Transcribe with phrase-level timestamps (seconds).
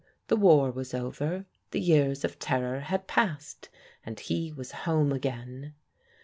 [0.29, 3.69] The war was over, the years of terror had passed,
[4.03, 5.75] and he was home again.